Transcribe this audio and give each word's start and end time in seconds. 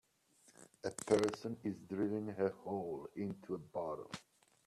A 0.83 0.89
person 0.89 1.57
is 1.63 1.75
drilling 1.87 2.33
a 2.35 2.49
hole 2.63 3.07
into 3.15 3.53
a 3.53 3.59
bottle. 3.59 4.09